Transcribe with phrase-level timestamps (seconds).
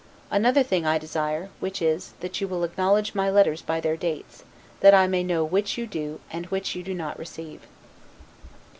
[0.31, 4.43] Another thing I desire, which is, that you will acknowledge my letters by their dates,
[4.79, 7.67] that I may know which you do, and which you do not receive.